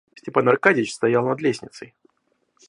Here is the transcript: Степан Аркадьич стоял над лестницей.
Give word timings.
Степан 0.15 0.49
Аркадьич 0.49 0.95
стоял 0.95 1.27
над 1.27 1.41
лестницей. 1.41 1.93